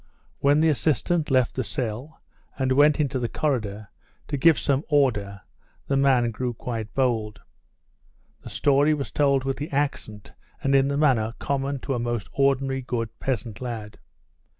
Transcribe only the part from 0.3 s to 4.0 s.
When the assistant left the cell and went into the corridor